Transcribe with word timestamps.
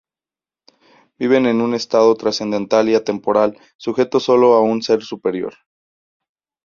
Viven 1.19 1.45
en 1.45 1.61
un 1.61 1.75
estado 1.75 2.15
trascendental 2.15 2.89
y 2.89 2.95
atemporal 2.95 3.59
sujetos 3.77 4.23
sólo 4.23 4.55
a 4.55 4.59
un 4.61 4.81
Ser 4.81 5.03
Superior. 5.03 5.53